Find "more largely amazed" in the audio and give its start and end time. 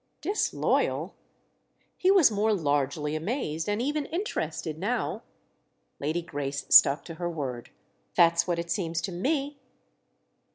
2.31-3.69